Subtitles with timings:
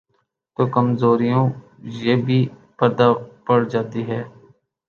[0.55, 1.45] تو کمزوریوں
[1.99, 2.39] پہ بھی
[2.77, 3.07] پردہ
[3.45, 4.19] پڑ جاتاہے۔